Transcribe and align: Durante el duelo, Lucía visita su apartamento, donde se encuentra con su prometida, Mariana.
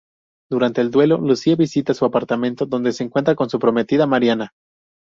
Durante 0.49 0.81
el 0.81 0.89
duelo, 0.89 1.17
Lucía 1.19 1.55
visita 1.55 1.93
su 1.93 2.05
apartamento, 2.05 2.65
donde 2.65 2.91
se 2.91 3.03
encuentra 3.03 3.35
con 3.35 3.51
su 3.51 3.59
prometida, 3.59 4.07
Mariana. 4.07 4.51